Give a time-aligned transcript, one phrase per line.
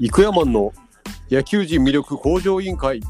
[0.00, 0.72] 生山の
[1.28, 3.00] 野球人魅力向上委員会。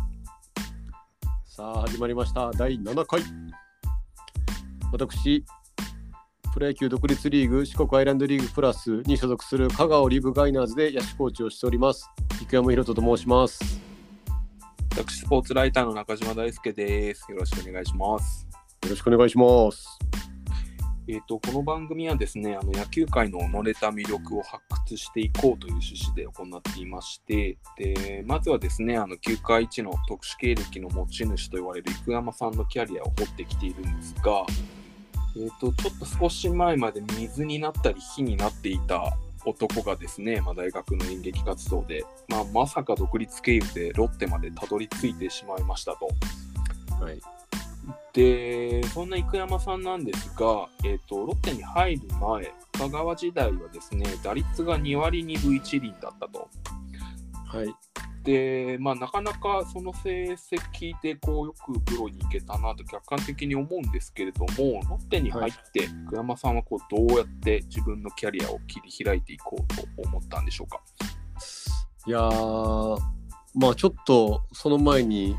[1.45, 2.51] さあ始まりました。
[2.53, 3.21] 第7回。
[4.91, 5.45] 私
[6.55, 12.09] プロ野球独立リーグ四国アイランドリーグプラスに所属する香川リブガイナーズで野手コーチをしております。
[12.49, 13.83] 生山博人と申します。
[14.93, 17.31] 私、スポーツライターの中島大輔です。
[17.31, 18.49] よろしくお願いします。
[18.85, 19.98] よろしくお願いします
[21.11, 34.45] えっ、と、この番組はですね、あの野球界の乗れた魅力を発掘していこうという趣旨で行っていまして、でまずはですね、あの球界一の特殊経歴の持ち主と言われる生山さんのキャリアを掘ってきているんですが、
[35.35, 46.11] えっ、と、ちょっと少し前まで水になったり火になっていた男がですね、まあ、大学の演劇活動で、まあ、まさか独立経由でロッテまでたどり着いてしまいましたと。
[47.03, 47.38] はい
[48.13, 56.49] で、そんな生山さんなんですが、えーと、ロッテに入る前、香川時代はですね、打率が2割2分1厘だったと。
[57.47, 57.75] はい
[58.25, 70.83] で、まあ、なかなかその成績でこうよくプロに行けたなと客観的に思うんですけれども、ロッテに入って、生山さんはこうどうやって自分のキャリアを切り開いていこうと思ったんでしょうか？
[72.07, 72.99] いやー
[73.55, 75.35] まあちょっとその前に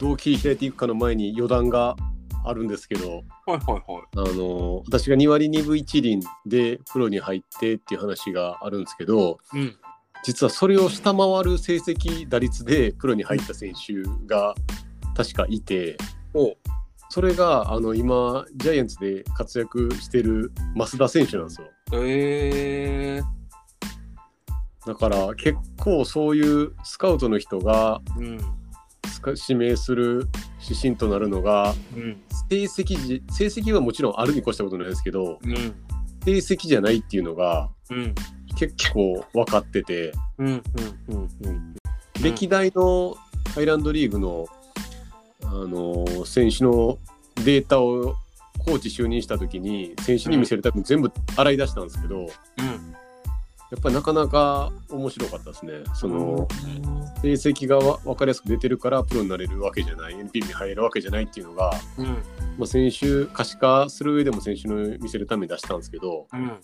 [0.00, 1.94] どう切り開いていくかの前に余談が
[2.42, 4.32] あるんですけどはいはいはい。
[4.32, 9.76] あの私が2割2分1厘でプロに入ってっていう話があるんですけどうん。
[10.22, 13.94] 実はそれを下回る成績打率でプロに入った選手
[14.26, 14.54] が
[15.14, 15.96] 確かいて
[16.34, 16.54] お
[17.10, 28.59] それがあの今ジャイアンツで活躍してる増田選手なんですよえー、だから結構そういうスカウトの人がうん。
[29.26, 30.28] 指名する
[30.62, 32.16] 指針となるのがうん。
[32.48, 35.54] 成績じ成績はもちろんあるに越したことないですけどうん。
[36.24, 38.14] 成績じゃないっていうのがうん。
[38.56, 40.12] 結構分かってて。
[42.22, 43.16] 歴代の
[43.54, 44.46] ハイランドリーグの、
[45.44, 46.98] あのー選手の
[47.44, 48.14] データを
[48.58, 52.28] コーチ就任した時に選手に見せるために全部洗い出したんですけど、
[53.70, 53.78] やうん。
[53.78, 55.72] っぱりなかなか面白かったですね。
[55.94, 56.48] その
[57.22, 62.06] 成績がわ分かりやすく出てるからプロになれるわけじゃない NPB に入れるわけじゃないっていうのが、うん。
[62.06, 66.60] まあ、選手可視化する上でも選手の見せるために出したんですけどうん。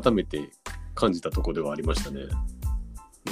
[0.00, 0.50] 改めて
[0.94, 2.20] 感じたところではありましたね。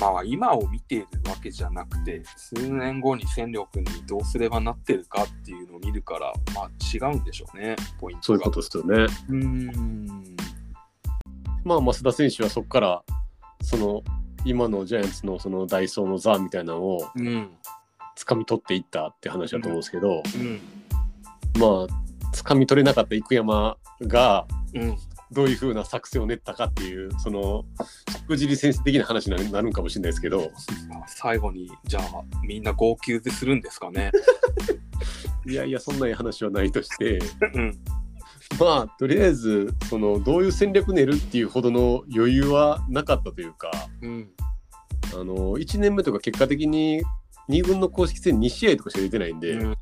[0.01, 8.95] まあ今を見ているわけじゃなくて数年後に戦力にどうすればなってるかっていうのを見るからまあ違うんでしょうねポイントがそういうことですよね。
[9.29, 10.37] うーん
[11.65, 13.03] まあ、増田選手はそこから
[13.63, 14.03] その
[14.45, 17.51] 今のジャイアンツのそのダイソーの座みたいなのをうん
[18.17, 20.61] 掴み取っていったって話だと思うんですけど、うん。
[21.59, 21.87] まあ
[22.35, 24.97] 掴み取れなかった生山がうん。
[25.33, 27.65] どういうふうな作戦を練ったかっていうその
[28.11, 30.51] しくじり先生的な話になるなるんかもしれないですけど
[30.89, 32.05] まあ最後にじゃあ
[32.43, 34.11] みんな号泣でするんですかね。
[35.47, 37.21] いやいやそんな話はないとして
[37.55, 37.79] うん
[38.61, 43.71] まあとりあえずそのどういう戦略練るっていうほどの余裕はなかったというか
[44.03, 44.29] うん。
[45.15, 47.03] あの1年目とか結果的に
[47.49, 49.77] 2軍の公式戦2試合とかしか出てないんで、うん。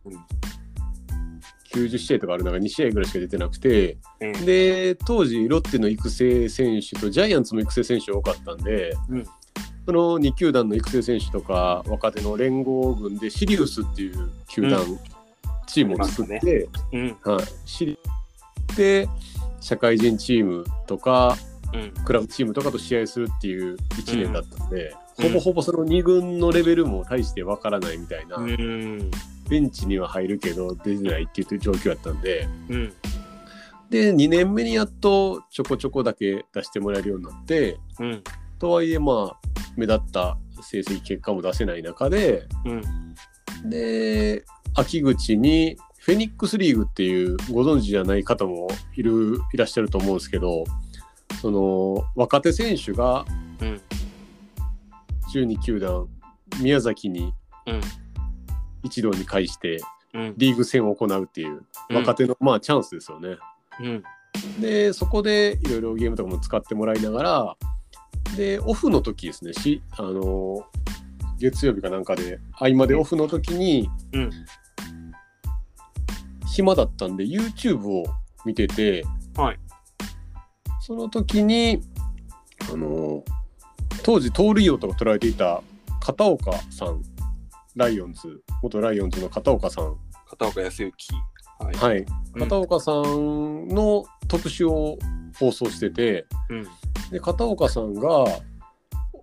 [1.74, 4.32] 90試合とかある中2試合ぐらいしか出てなくてうん。
[4.46, 9.24] で当時ロッテの育成選手とジャイアンツも育成選手多かったんで、うん。
[9.86, 14.98] その2球団の育成選手とか若手の連合軍でシリウスっていう球団、う
[15.66, 17.16] チームを作って、うん。
[17.22, 17.98] はい、シリ
[18.78, 19.08] で
[19.60, 21.36] 社会人チームとか
[21.74, 22.04] うん。
[22.04, 25.28] クラブチームとかと試合するっていう1年だったんで、うん。
[25.28, 29.10] ほぼほぼその2軍のレベルも大してわからないみたいな、うん。
[29.50, 32.48] ベンチには入るけど出てないっていう状況だったんで。
[32.68, 32.92] うん。
[33.90, 38.22] で2年目にやっとちょこちょこだけ出してもらえるようになってうん。
[38.58, 39.40] とはいえまあ
[39.76, 43.70] 目立った成績結果も出せない中でうん。
[43.70, 45.76] で秋口に
[46.08, 50.64] フェニックスリーグっていうご存知じゃない方もいるいらっしゃると思うんですけど
[51.42, 53.26] その若手選手が
[53.60, 53.80] うん。
[55.34, 56.08] 12球団
[56.62, 57.34] 宮崎に
[57.66, 57.80] うん。
[58.82, 59.82] 一堂に会して
[60.14, 60.34] うん。
[60.38, 61.60] リーグ戦を行うっていう
[61.90, 63.36] 若手のまあチャンスですよね。
[63.78, 64.02] うん。
[64.62, 67.56] でそこでいろいろゲームとかも使ってもらいながら
[68.34, 69.52] でオフの時ですね。
[69.52, 70.64] しあの
[71.38, 74.30] 月曜日かなんかで合間でオフの時にうん
[76.58, 78.04] 暇だったんで YouTube を
[78.44, 79.04] 見てて、
[79.36, 79.58] はい。
[80.80, 81.80] その時に
[82.72, 83.22] あの
[84.02, 85.62] 当時盗塁王とか取られていた
[86.00, 87.02] 片岡さん
[87.76, 89.96] ライオンズ元ライオンズの片岡さん。
[90.28, 91.06] 片岡康之。
[91.60, 91.76] はい。
[91.76, 91.98] はい、
[92.34, 92.40] うん。
[92.40, 94.98] 片岡さんの特集を
[95.38, 96.66] 放送してて、うん。
[97.12, 98.24] で片岡さんが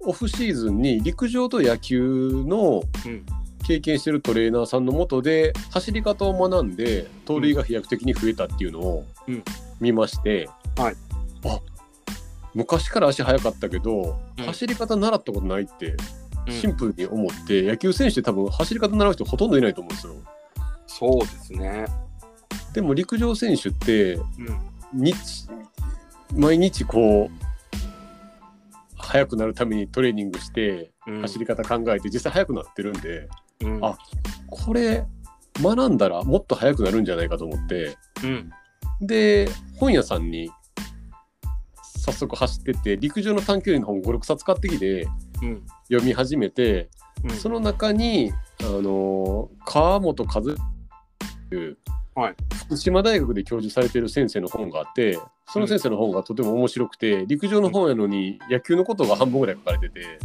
[0.05, 3.25] オフシーズンに陸上と野球のうん
[3.65, 9.43] 経験してるトレーナーさんのもとで走り方を学んで盗塁が飛躍的に増えたっていうのをうん
[9.79, 10.95] 見まして、はい
[11.45, 11.59] あ
[12.53, 15.95] 昔から足速かったけど、うん走り方習ったことないって
[16.47, 20.13] うんシンプルに思って、野球選手って多分走り方習う人ほとんどいないと思うんですよ。
[20.87, 21.85] そうですね。
[22.73, 24.23] でも陸上選手ってうん。
[24.93, 25.15] 日
[26.33, 27.45] 毎日こう
[28.97, 33.27] 速くなるためにトレーニングしてうん走り方考えて実際速くなってるんで、
[33.61, 33.97] うんあ
[34.49, 35.05] これ
[35.61, 38.51] 学んだらもっと速くなるんじゃないかと思ってうん。
[39.01, 40.49] で本屋さんに
[41.83, 45.07] 早速走ってって陸上の短距離の本56冊買ってきて
[45.41, 45.65] うん。
[45.87, 46.89] 読み始めて
[47.23, 47.31] うん。
[47.31, 48.31] その中に
[48.61, 50.55] あの川本和とい
[51.69, 51.77] う
[52.15, 52.35] はい
[52.67, 60.19] 福島大学で教授されている先生の本があってその先生の本がとても面白くて陸上の本やのに野球のことが半分ぐらい書かれてて。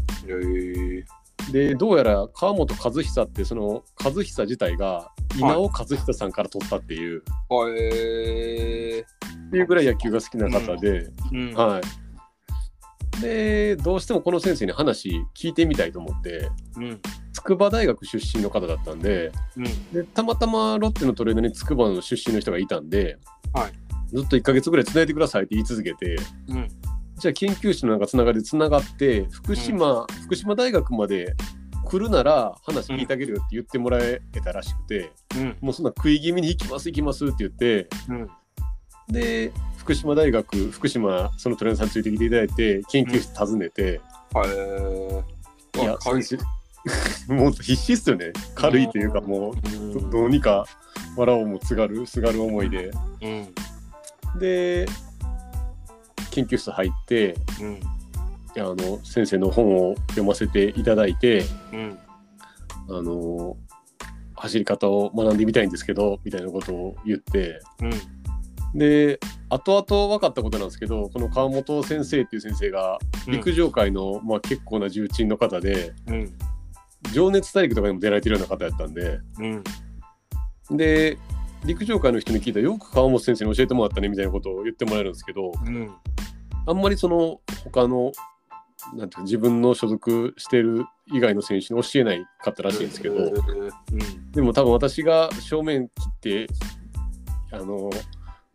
[1.52, 9.48] でどうやら川本和久ってその和久自体が稲尾和久さんから取ったっていう、あえー。
[9.48, 11.54] っていうぐらい野球が好きな方で、うん。
[11.54, 13.20] はい。
[13.20, 17.00] でどうしてもこの先生に話聞いてみたいと思ってうん。
[17.32, 19.92] 筑波大学出身の方だったんでうん。
[19.92, 23.18] でたまたまロッテのトレードに筑波の出身の人がいたんで、
[23.52, 23.72] はい
[24.12, 26.16] ずっと1ヶ月ぐらいつないでくださいって言い続けて
[26.48, 26.68] うん。
[27.20, 31.34] じゃあ研究室のなんかつながりでつながって福島、福島大学まで
[31.84, 35.56] 来るなら話聞いてあげるよって言ってもらえたらしくて、うん。
[35.60, 38.30] もうそんな食い気味に行きます行きますって言ってうん。
[39.08, 44.00] で福島大学福島そのトレーナーさんについてきていただいて研究室訪ねて。
[45.76, 46.24] いや軽い
[47.28, 49.54] もう必死っすよね軽いというかもう
[49.92, 50.64] どどうにか
[51.16, 52.90] 笑おうもつがるすがる思いで
[53.20, 53.54] うん。
[54.38, 54.86] で
[56.30, 57.80] 研究室入ってうん。
[58.56, 61.98] あの先生の本を読ませていただいてうん。
[62.88, 63.56] あの
[64.34, 68.78] 走り方を学んでみたいんですけどみたいなことを言ってうん。
[68.78, 69.18] で
[69.48, 76.32] 後々分かったことなんですけどこの川本先生っていう先生が陸上界の、まあ、結構な重鎮の方でうん。
[77.12, 80.76] 「情熱大陸」とかにも出られてるような方やったんでうん。
[80.76, 81.18] で
[81.64, 85.90] 陸上界の人に聞いたらよく川本先生に教えてもらったねみたいなことを言ってもらえるんですけどうん。
[86.70, 88.12] あんまりその他の
[88.94, 94.32] なんていうか自分の所属してる以外の選手に教えないかったらしいんですけど、うん。
[94.32, 96.46] でも多分私が正面切って
[97.52, 97.90] あの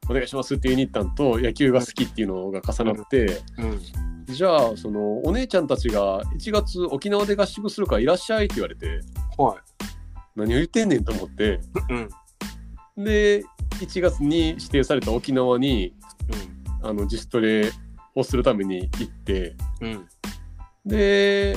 [0.10, 4.34] お願いしますって言いに行ったんと野球が好きっていうのが重なって、うん。
[4.34, 9.02] じゃあそのお姉ちゃんたちが1月沖縄で合宿するからいらっしゃいって言われて
[9.38, 9.58] は
[10.36, 11.94] 何を言ってんねんと思ってい。
[12.98, 13.04] うん。
[13.04, 13.44] で
[13.82, 15.94] 1月に指定された沖縄に
[16.82, 17.72] あの自主トレ
[18.16, 19.92] をするために行ってうん。
[19.92, 20.08] うん。
[20.86, 21.56] で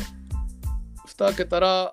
[1.07, 1.93] 蓋開けたら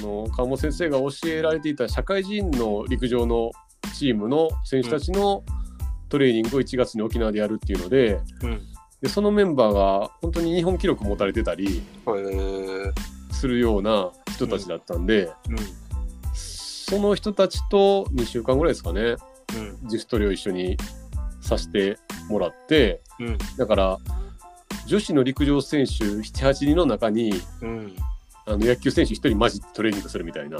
[0.00, 3.52] その川本先生が教えられていた社会人の陸上の
[3.94, 5.44] チームの選手たちの
[6.08, 8.62] トレーニングを1月に沖縄でやるっていうのでうん。
[9.00, 11.82] でそのメンバーが本当に日本記録持たれてたり。
[13.32, 15.56] するような人たちだったんで、うん。
[16.32, 19.16] その人たちと2週間ぐらいですかね
[19.56, 19.78] うん。
[19.82, 20.76] 自主トレを一緒に
[21.40, 21.98] させて
[22.32, 23.38] もらってうん。
[23.56, 23.98] だから
[24.86, 27.96] 女子の陸上選手78人の中にうん。
[28.44, 30.58] あの野球選手1人マジでトレーニングするみたいな。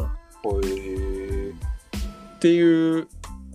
[2.37, 3.09] っていう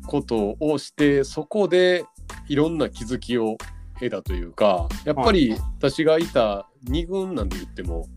[0.06, 2.06] ことをしてそこで
[2.48, 3.58] いろんな気づきを
[3.96, 8.08] 得たというかやっぱり私がいた2軍なんで言っても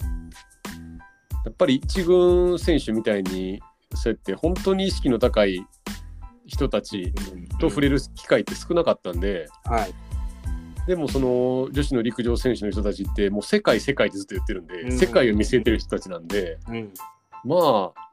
[1.45, 3.61] やっぱり1軍選手みたいに
[3.95, 5.67] そうやって本当に意識の高い
[6.51, 7.15] 人たち
[7.61, 9.95] と触れる機会って少なかったんで、はい。
[10.87, 16.93] でもその女子の陸上選手の人たちってもう世界世界ってずっと言ってるんで、うん世界を見据えてる人たちなんでうん。
[17.45, 18.11] まあ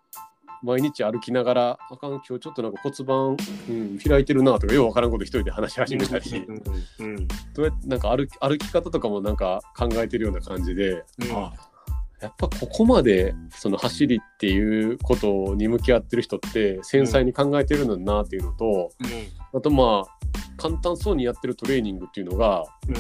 [0.63, 3.37] 毎日歩きながらあかん今日ちょっとなんか骨盤、
[3.69, 6.63] うん、開いてるなとかようわからんこと一人で話し始めたり、うん。
[6.99, 7.27] うん。
[7.27, 11.53] どうやってなんか歩き歩き方とかもなんか考えてるような感じで、うんあ
[12.21, 18.91] やっぱここまでその走りっていうことに向き合ってる人って繊細に考えてるのだなっていうのと、
[19.53, 20.17] あとまあ
[20.57, 22.95] 簡単そうにやってるトレーニングっていうのがうん。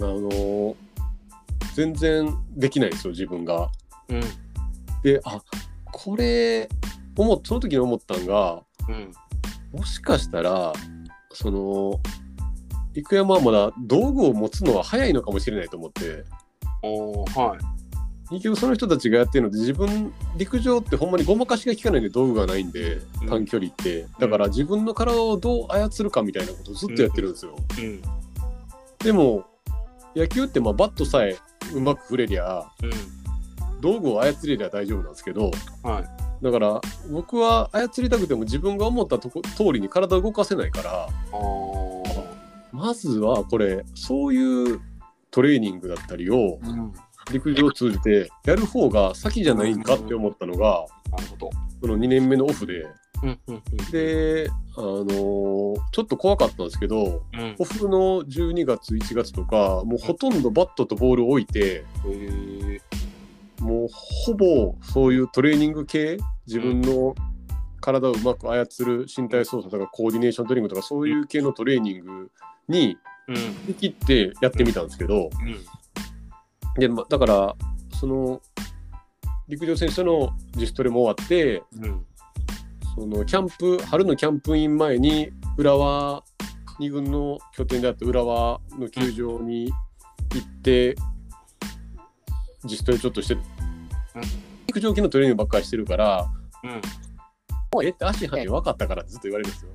[0.00, 0.74] あの
[1.74, 3.68] 全然できないんですよ自分が。
[4.08, 4.20] うん。
[5.02, 5.42] であ
[5.92, 6.68] これ
[7.16, 9.12] 思っその時に思ったんがうん。
[9.72, 10.72] もしかしたら
[11.32, 12.00] その
[12.94, 16.24] 生山はまだ道具を持つのは早いのかもしれないと思って
[16.82, 17.81] おーはい。
[18.32, 27.56] 結局その人たちがやってるので自分陸上ってほんまにごまかしが効かないんで道具がないんでうん短距離って、だから自分の体をどう操るかみたいなことをずっとやってるんですよ。
[27.78, 28.02] うん。
[28.98, 29.44] でも
[30.16, 31.36] 野球ってまあバットさえ
[31.74, 32.64] うまく振れりゃ
[33.80, 35.50] 道具を操れりゃ大丈夫なんですけど
[35.84, 35.90] うん。
[35.90, 36.04] はい。
[36.42, 41.08] だから僕は操りたくても自分が思ったとこ通りに体を動かせないから
[42.72, 44.80] まずはこれそういう
[45.30, 46.92] トレーニングだったりをうん。
[47.30, 51.50] 陸上を通じてやる方が先じゃないんかって思ったのがなるほど。
[51.80, 52.86] その2年目のオフで。
[53.22, 53.90] うんうんうん。
[53.92, 55.62] であのー
[55.92, 57.56] ちょっと怖かったんですけどうん。
[57.58, 62.80] オフの12月1月とかもうほとんどバットとボールを置いてへー。
[63.60, 67.14] もうほぼそういうトレーニング系自分の
[67.80, 72.30] 体をうまく操る身体操作とかコーディネーショントレーニングとかそういう系のトレーニング
[72.68, 72.96] に
[73.28, 73.32] う
[73.70, 73.74] ん。
[73.74, 75.56] 切ってやってみたんですけどうん
[76.76, 77.56] で、ま、だから
[77.98, 78.40] その
[79.48, 82.06] 陸上選手との自主トレも終わってうん。
[82.94, 86.22] そのキャンプ春のキャンプイン前に浦和
[86.78, 89.72] 2軍の拠点であった浦和の球場に
[90.34, 90.94] 行って
[92.64, 93.36] 自主トレちょっとして
[94.66, 96.26] 陸上系のトレーニングばっかりしてるから
[96.62, 96.70] うん。
[96.70, 99.72] もうええって足速い分かったからってずっと言われるんですよ。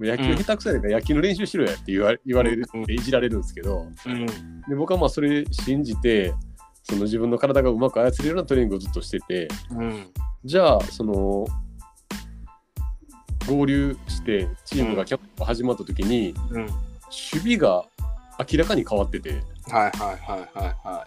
[0.00, 3.86] 野球下手くそやから野球の練習しろやって言わ言われるいじられるんですけど。
[4.06, 4.26] うん。
[4.68, 6.34] で僕はまあそれ信じて
[6.82, 9.48] その自分の体がうまく操れるようなトレーニングをずっとしてて。
[9.70, 10.06] うん。
[10.44, 11.46] じゃあその
[13.46, 16.62] 合流してチームがキャンプが始まった時にうん。
[16.62, 17.84] 守備が
[18.50, 19.42] 明らかに変わってて。
[19.70, 21.06] はいはいはいはいは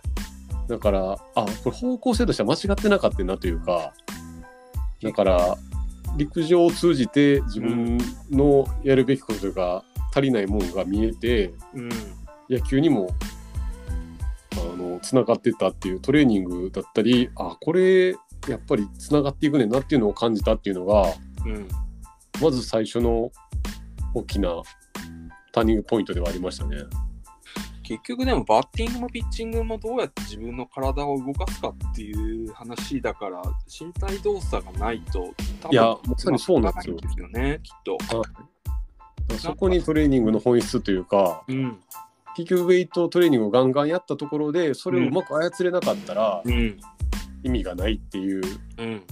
[0.68, 3.94] だからあこれ方向性としては間違ってなかったなというか。
[5.02, 5.58] だから
[6.18, 7.98] 陸上を通じて自分
[8.30, 11.46] のやるべきことが足りないものが見えてい。
[11.76, 11.90] うん
[12.50, 13.10] 野球にも
[14.54, 18.12] あのつながってったっていうトレーニングだったりあこれ
[18.48, 21.14] やっぱりつながっていくねんなっていうのを感じたっていうのが
[21.46, 21.68] うん
[22.42, 23.32] まず最初の
[24.14, 24.62] 大きな
[25.52, 26.78] ターニングポイントではありましたね。
[27.88, 36.98] 結局でもバッティングもピッチングもどうやって自分の体を動かすかっていう話だから身体動作がないと多分いやまさにそうなんですよ。
[37.30, 37.98] ねきっと。
[39.38, 41.80] そこにトレーニングの本質というかうん。
[42.36, 46.78] 結局ウェイトトレーニングをガンガンやったところでそれをうまく操れなかったらうん。
[47.44, 48.44] 意味がないっていう
[48.80, 49.04] うん。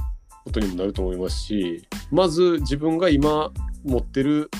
[0.43, 3.51] ことにもなると思いますしまず自分が今
[3.85, 4.51] 持ってる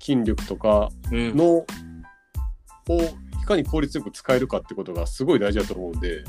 [0.00, 1.36] 筋力とかうん。
[1.36, 1.64] の
[2.88, 3.00] を
[3.42, 6.24] いかに効率よく使えるかってことがすごい大事だと思うんで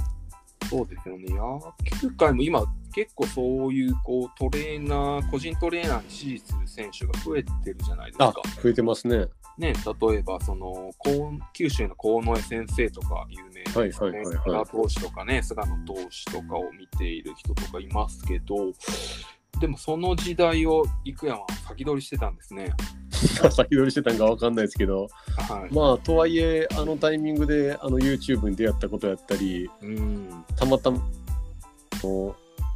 [0.69, 1.25] そうですよね。
[1.33, 8.33] 野球界も今結構そういうこうトレーナー、個人トレーナーに支持する選手が増えてるじゃないですか。
[8.63, 9.25] 増えてますね。
[9.57, 10.91] ね、例えばその
[11.53, 14.09] 九州の鴻江先生とか有名はいですね。
[14.11, 18.55] はいははい菅野投手とかね、菅野投手とかを見ている人とかいますけど、
[19.59, 22.71] でもその時代を生山は先取りしてたんですね。
[23.27, 25.07] 先取りしてたんかわかんないですけど
[25.49, 25.73] はい。
[25.73, 30.45] まあとはいえあのタイミングであの YouTube に出会ったことやったりうん。
[30.55, 30.99] たまたま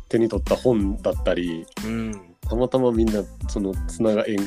[0.08, 2.36] 手に取った本だったりうん。
[2.42, 4.38] たまたまみんなそのつなが縁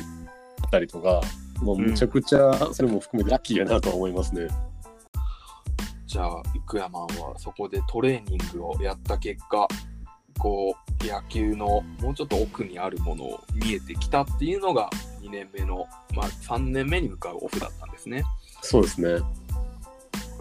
[0.69, 1.21] ったりとか、
[1.63, 4.47] まあ、むちゃくちゃそれも含めてラッキーやなとは思いますね。
[6.05, 9.67] じゃあ、イクヤマンはそこでトレーニングをやった結果、
[10.39, 14.89] こう、野球のもうちょっと奥にあるものを見えてきたっていうのが、
[15.21, 18.23] 2年目の、まあ、3年目に向かうオフだったんですね。
[18.61, 19.13] そうですね。
[19.13, 19.25] わか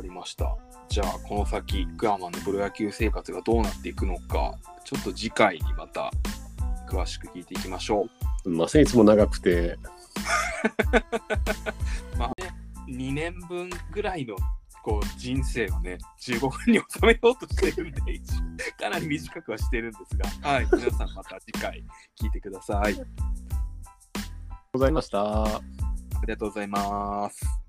[0.02, 0.56] りました。
[0.88, 4.54] じゃあ、この先、イクヤマンのプロ野球生活がどうなっていくのか、
[4.84, 6.10] ちょっと次回にまた
[6.88, 8.08] 詳しく聞いていきましょ
[8.44, 8.50] う。
[8.50, 9.76] ませんいつも長くて
[12.16, 12.54] まあね、
[12.88, 14.36] 2年分ぐらいの
[14.82, 18.00] こう人生をね、15分に収めようとしてるんで、
[18.78, 21.84] かなり短くはしてるんですが、はい、皆さんまた次回
[22.18, 22.94] 聞いてください。
[24.72, 25.44] ございました。
[25.44, 25.60] あ
[26.26, 27.67] りがとうございます。